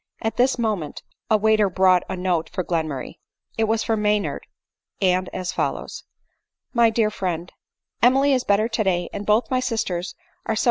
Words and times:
At 0.23 0.35
this 0.35 0.57
moment 0.57 1.03
a 1.29 1.37
waiter 1.37 1.69
brought 1.69 2.01
in 2.09 2.17
a 2.17 2.19
note 2.19 2.49
for 2.49 2.63
Glenmurray— 2.63 3.19
it 3.59 3.65
was 3.65 3.83
from 3.83 4.01
Maynard, 4.01 4.47
and 4.99 5.29
as 5.31 5.51
follows: 5.51 6.05
MY 6.73 6.89
DEAR 6.89 7.11
FRIEND, 7.11 7.53
Emily 8.01 8.33
is 8.33 8.43
better 8.43 8.67
today; 8.67 9.09
and 9.13 9.27
both 9.27 9.51
my 9.51 9.59
sisters 9.59 10.15
are 10.17 10.17
so 10.17 10.17
im 10.17 10.17
84 10.17 10.23
ADELINE 10.23 10.45
MOWBRAY. 10.55 10.59